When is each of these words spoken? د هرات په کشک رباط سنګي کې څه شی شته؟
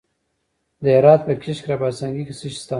د 0.83 0.85
هرات 0.97 1.21
په 1.27 1.33
کشک 1.43 1.65
رباط 1.71 1.93
سنګي 1.99 2.23
کې 2.27 2.33
څه 2.39 2.47
شی 2.53 2.59
شته؟ 2.61 2.69